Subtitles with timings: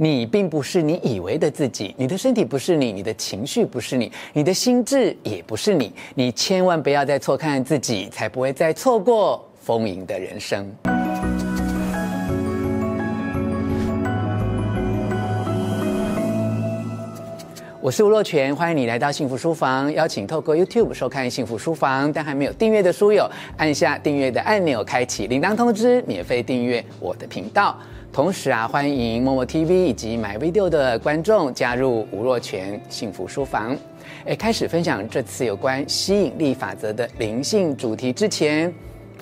[0.00, 5.92] 你并不是你以为的自己，你的身体不是你，你的情绪不是你，你的心智也不是你。
[6.14, 10.64] 你千万不要再错看自己，才不会再错过丰盈的人生。
[17.80, 19.92] 我是吴若权，欢迎你来到幸福书房。
[19.92, 27.78] 邀请透过 YouTube 收看幸福书房，但还没有订阅的书友，按下订阅的按钮，开启铃铛通知，免费订阅我的频道。
[28.12, 33.76] 同时啊，欢迎默默 TV 以及 MyVideo 的观众加入吴若权幸福书房。
[34.24, 38.74] 诶，开始分享这次有关吸引力法则的灵性主题之前。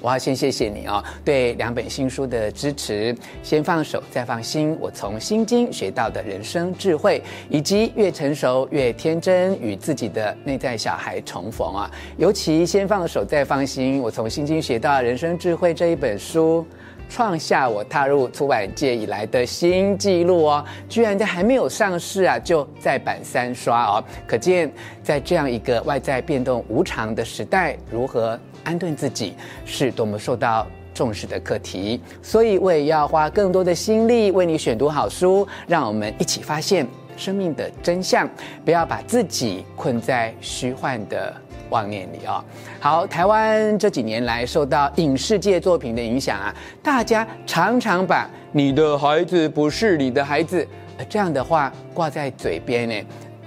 [0.00, 3.14] 我要先谢谢你哦，对两本新书的支持。
[3.42, 4.76] 先放手，再放心。
[4.80, 11.90] 我从心经学到的人生智慧，以及越成熟越天真，与自己的内在小孩重逢啊。
[12.16, 14.00] 尤其先放手，再放心。
[14.00, 16.66] 我从心经学到人生智慧这一本书，
[17.14, 20.64] 创下我踏入出版界以来的新纪录哦！
[20.88, 24.04] 居然在还没有上市啊，就再版三刷哦。
[24.26, 29.34] 可见在这样一个外在变动无常的时代，如何安顿自己
[29.66, 36.86] 是多么受到重视的课题，所以我也要花更多的心力为你选读好书，让我们一起发现
[37.18, 38.26] 生命的真相，
[38.64, 41.30] 不要把自己困在虚幻的
[41.72, 42.44] 妄念里啊！
[42.78, 50.64] 好，台湾这几年来受到影视界作品的影响啊，大家常常把“你的孩子不是你的孩子”
[51.08, 52.94] 这样的话挂在嘴边呢。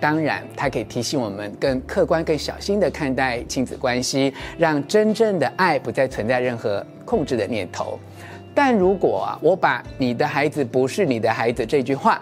[0.00, 7.98] 当然，它可以提醒我们更客观、更小心地看待亲子关系，让真正的爱不再存在任何控制的念头。
[8.54, 12.20] 但如果啊，我把“你的孩子不是你的孩子”这句话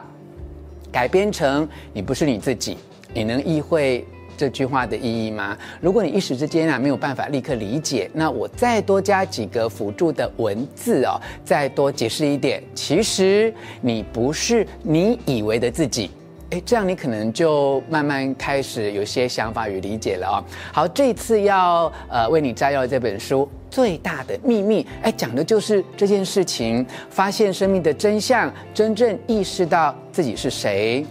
[0.91, 2.79] 改编成“你不是你自己”，
[3.13, 4.07] 你能意会
[4.41, 5.55] 这句话的意义吗？
[5.83, 16.11] 如果你一时之间啊没有办法立刻理解，那我再多加几个辅助的文字哦，再多解释一点，其实你不是你以为的自己。
[16.53, 20.37] 诶，这样你可能就慢慢开始有些想法与理解了哦。
[20.73, 31.05] 好，这次要呃为你摘要这本书《最大的秘密》，诶，讲的就是这件事情，发现生命的真相，真正意识到自己是谁。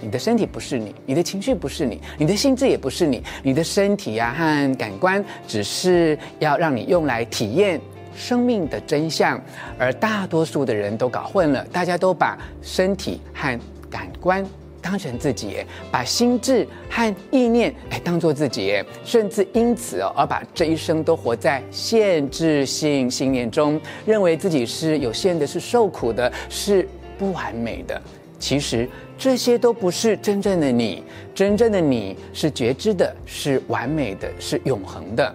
[0.00, 7.80] 你的身体不是你，你的情绪不是你，你的心智也不是你，你的身体呀、和感官只是要让你用来体验
[8.16, 9.40] 生命的真相，
[9.78, 13.58] 而大多数的人都搞混了，大家都把身体和
[13.90, 14.44] 感官。
[14.82, 15.58] 当成自己，
[15.90, 28.00] 把心智和意念哎当做自己，甚至因此而把这一生都活在限制性信念中，认为自己是有限的，是受苦的，是不完美的。
[28.38, 28.88] 其实
[29.20, 31.04] 这些都不是真正的你，
[31.34, 35.34] 真正的你是觉知的，是完美的，是永恒的。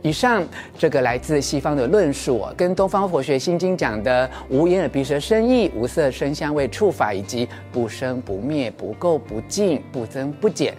[0.00, 0.42] 以上
[0.78, 10.72] 这个来自西方的论述，跟东方佛学心经讲的无眼耳鼻舌身意、无色声香味触法，以及不生不灭、不垢不净、不增不减，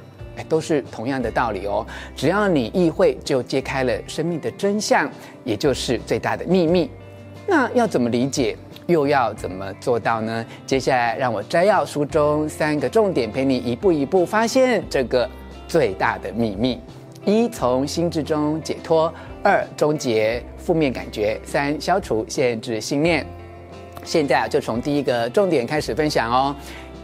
[0.49, 1.85] 都是同样的道理哦。
[2.15, 5.07] 只要你意会，就揭开了生命的真相，
[5.43, 6.89] 也就是最大的秘密。
[7.45, 8.57] 那要怎么理解，
[8.87, 10.45] 又要怎么做到呢？
[10.65, 15.29] 接下来让我摘要书中三个重点，陪你一步一步发现这个
[15.67, 16.81] 最大的秘密。
[17.25, 19.11] 一、从心智中解脱；
[19.43, 23.25] 二、终结负面感觉；三、消除限制信念。
[24.03, 26.55] 现在，就从第一个重点开始分享哦。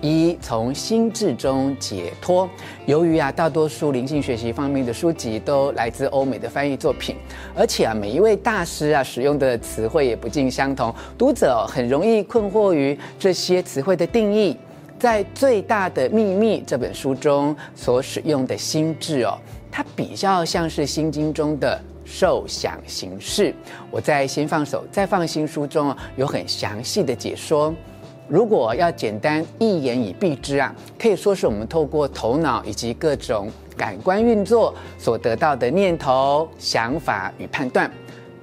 [0.04, 2.48] 一、从心智中解脱。
[2.86, 7.16] 由于啊，大多数灵性学习方面的书籍都来自欧美的翻译作品，
[7.56, 14.58] 而且啊，每一位大师啊使用的词汇也不尽相同，读者很容易困惑于这些词汇的定义。
[15.00, 19.38] 在《最大的秘密》这本书中所使用的心智哦。
[19.70, 23.54] 它比较像是《心经》中的受想行识。
[23.90, 27.74] 我在先放手，再放心书中有很详细的解说。
[28.28, 37.92] 如果要简单一言以蔽之啊，可以说是我们透过头脑以及各种感官运作所得到的念头、想法与判断。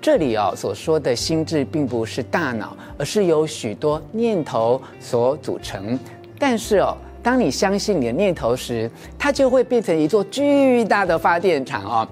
[0.01, 5.99] 这里哦所说的心智并不是大脑，而是由许多念头所组成。
[6.39, 6.97] 但是哦。
[7.23, 12.09] 当你相信你的念头时，它就会变成一座巨大的发电厂哦。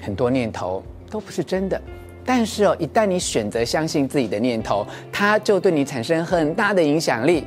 [0.00, 1.78] 很多念头都不是真的，
[2.24, 7.44] 但是哦，一旦你选择相信自己的念头，它就对你产生很大的影响力。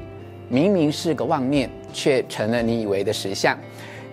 [0.50, 3.58] 明明是个妄念，却成了你以为的实相。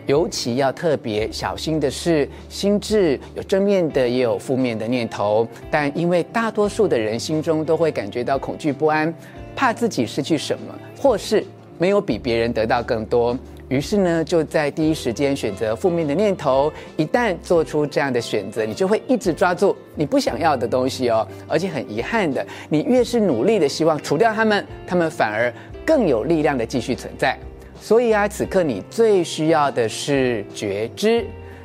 [0.07, 5.47] 尤其要特别小心的是，心智有正面的，也有负面的念头。
[5.71, 9.13] 但因为大多数的人心中都会感觉到恐惧不安，
[9.55, 11.45] 怕自己失去什么，或是。
[11.77, 13.37] 没有比别人得到更多，
[13.69, 16.73] 于是呢，就在第一时间选择负面的念头。
[16.97, 21.27] 一旦做出这样的选择，你就会一直抓住你不想要的东西哦。
[21.49, 25.53] 而且很遗憾的，你越是努力的希望除掉他们，他们反而
[25.85, 27.39] 更有力量的继续存在。
[27.81, 31.25] 所以啊，此刻你最需要的是觉知，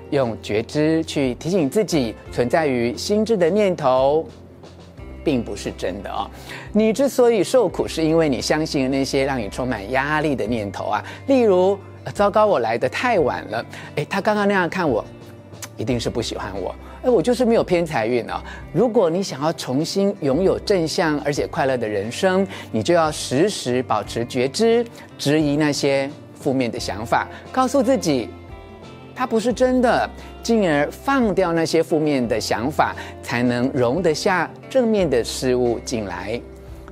[0.09, 4.25] 用觉知去提醒自己，存在于心智的念头，
[5.23, 6.29] 并不是真的哦。
[6.71, 11.77] 你之所以受苦，是因为你相信那些让你充满压力的念头啊，例如，
[12.13, 13.65] 糟糕，我来的太晚了。
[13.95, 15.03] 诶，他刚刚那样看我，
[15.77, 16.73] 一定是不喜欢我。
[17.03, 18.41] 诶，我就是没有偏财运哦。
[18.73, 24.85] 如果你想要重新拥有正向而且快乐的人生，你就要时时保持觉知，
[25.17, 28.29] 质疑那些负面的想法，告诉自己，
[29.15, 30.09] 它不是真的，
[30.43, 32.93] 进而放掉那些负面的想法，
[33.23, 36.41] 才能容得下正面的事物进来。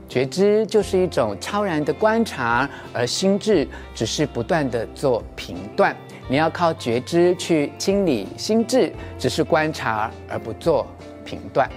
[0.09, 5.95] 觉知就是一种超然的观察，而心智只是不断地做评断。
[6.29, 10.85] 你要靠觉知去清理心智，只是观察而不做
[11.23, 11.69] 评断。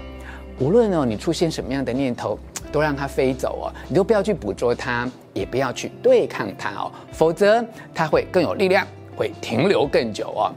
[0.59, 2.39] 无论哦，你出现什么样的念头，
[2.71, 8.87] 都让它飞走哦，你都不要去捕捉它，也不要去对抗它哦，否则它会更有力量，
[9.17, 10.53] 会停留更久哦。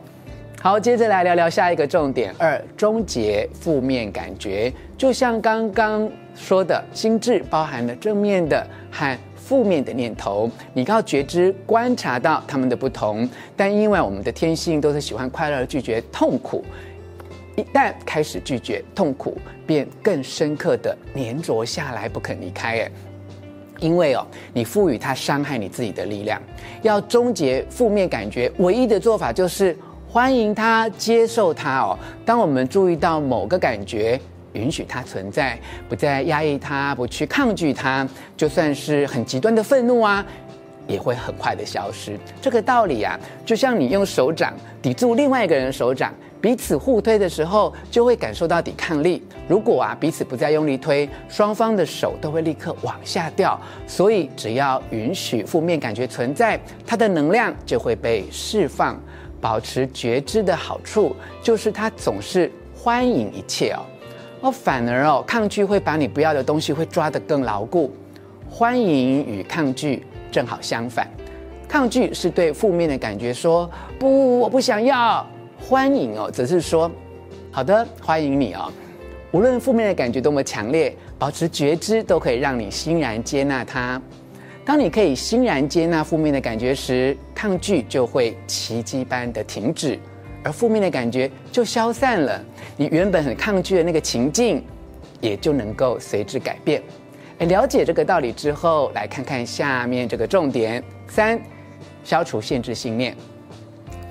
[0.61, 4.71] 好，接着来聊聊下一个重点二：终结负面感觉。
[4.97, 16.63] 就像刚刚说的，心智包含了正面的和负面的念头，你靠觉知观察到它们的不同，但因为我们的天性都是喜欢快乐，拒绝痛苦，
[17.55, 19.37] 一旦开始拒绝痛苦，
[19.67, 22.79] 便更深刻的粘着下来，不肯离开。
[22.79, 22.91] 哎，
[23.79, 26.41] 因为哦，你赋予它伤害你自己的力量。
[26.81, 29.77] 要终结负面感觉，唯一的做法就是
[30.07, 31.99] 欢迎它，接受它哦。
[32.25, 34.19] 当我们注意到某个感觉，
[34.53, 38.07] 允许它存在，不再压抑它，不去抗拒它，
[38.37, 40.25] 就算是很极端的愤怒啊，
[40.87, 42.17] 也会很快的消失。
[42.41, 49.23] 这个道理啊，就像你用手掌抵住另外一个人的手掌，彼此互推的时候，就会感受到抵抗力。
[49.47, 53.59] 如果啊，彼此不再用力推，双方的手都会立刻往下掉。
[53.87, 58.99] 所以，只要允许负面感觉存在，它的能量就会被释放。
[59.39, 63.83] 保持觉知的好处，就是它总是欢迎一切哦。
[64.43, 67.89] 哦，反而哦，抗拒会把你不要的东西会抓得更牢固。
[68.49, 71.09] 欢迎与抗拒正好相反，
[71.65, 75.25] 抗拒是对负面的感觉说不，我不想要。
[75.57, 76.91] 欢迎哦，则是说
[77.51, 78.69] 好的，欢迎你哦。
[79.31, 83.99] 无论负面的感觉多么强烈，保持觉知都可以让你欣然接纳它。
[84.65, 89.97] 当你可以欣然接纳负面的感觉时，抗拒就会奇迹般的停止。
[90.43, 92.43] 而负面的感觉就消散了，
[92.75, 94.63] 你原本很抗拒的那个情境，
[95.21, 96.83] 也就能够随之改变。
[97.39, 101.39] 哎，了解这个道理之后，来看看下面这个重点：三，
[102.03, 103.15] 消除限制信念。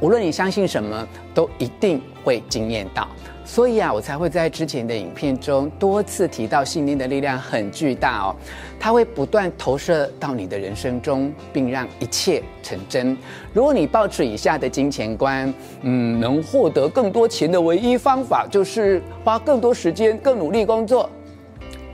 [0.02, 3.06] 无论你相信什么，都一定会惊艳到。
[3.44, 8.34] 所以啊，我才会在之前的影片中多次提到，信念的力量很巨大哦，
[8.80, 13.16] 它会不断投射到你的人生中，并让一切成真。
[13.52, 15.52] 如果你抱持以下的金钱观，
[15.82, 21.08] 嗯，能获得更多钱的唯一方法就是花更多时间、更努力工作。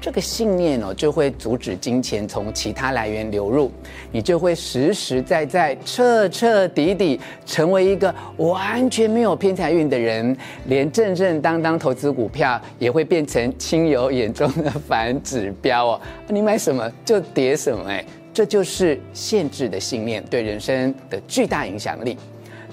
[0.09, 3.71] 这个信念哦，就会阻止金钱从其他来源流入，
[4.11, 10.35] 你就会实实在在、彻彻底底成为一个完全没有偏财运的人，
[10.65, 16.01] 连正正当当投资股票也会变成亲友眼中的反指标哦。
[16.29, 18.03] 你买什么就跌什么，哎，
[18.33, 22.17] 这就是限制的信念对人生的巨大影响力。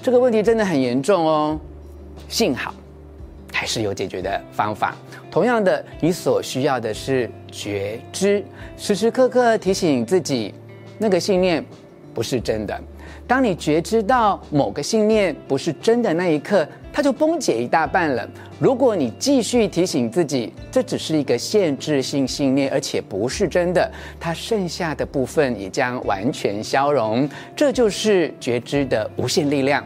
[0.02, 1.60] 这个问题真的很严重哦，
[2.30, 2.74] 幸好。
[3.56, 4.94] 还是有解决的方法。
[5.30, 8.44] 同样的，你所需要的是觉知，
[8.76, 10.52] 时时刻刻提醒自己，
[10.98, 11.64] 那个信念
[12.12, 12.78] 不是真的。
[13.26, 18.28] 当你觉知到某个信念不是真的那一刻，它就崩解一大半了。
[18.58, 27.26] 如果你继续提醒自己，这只是一个限制性信念，而且不是真的，它剩下的部分也将完全消融。
[27.56, 29.82] 这就是觉知的无限力量，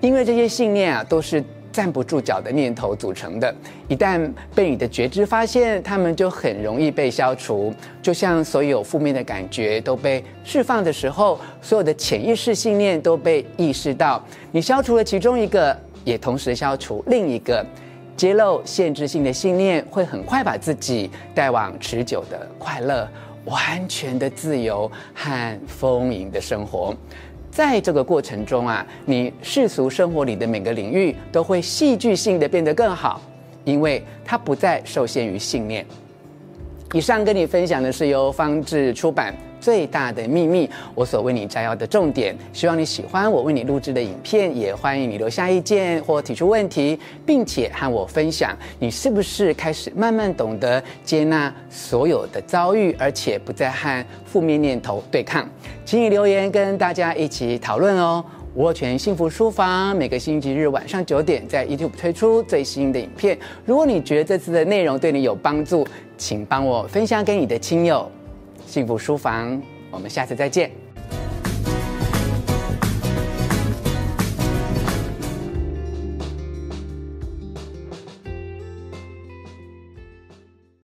[0.00, 1.44] 因为这些信念啊，都是。
[1.72, 3.54] 站不住脚的念头组成的，
[3.88, 7.72] 一旦被你的觉知发现，他们就很容易被消除。
[8.02, 14.24] 就像所有负面的感觉都被释放的时候，所有的潜意识信念都被意识到。
[14.50, 17.64] 你消除了其中一个，也同时消除另一个。
[18.16, 23.08] 揭露限制性的信念，会很快把自己带往持久的快乐、
[23.46, 26.94] 完全的自由和丰盈的生活。
[27.50, 33.20] 在这个过程中啊，你世俗生活里的每个领域都会戏剧性的变得更好，
[33.64, 35.84] 因为它不再受限于信念。
[36.92, 42.34] 以上跟你分享的是由方志出版最大的秘密，我所为你摘要的重点。
[42.52, 55.48] 希望你喜欢我为你录制的影片，也欢迎你留下意见或提出问题，并且和我分享你是不是开始慢慢懂得接纳所有的遭遇，而且不再和负面念头对抗。
[55.84, 58.24] 请你留言跟大家一起讨论哦。
[58.56, 63.38] 握拳幸福书房每个星期日晚上九点在 YouTube 推出最新的影片。
[63.64, 65.86] 如果你觉得这次的内容对你有帮助，
[66.18, 68.10] 请帮我分享给你的亲友。
[68.70, 69.60] 幸福书房，
[69.90, 70.70] 我们下次再见。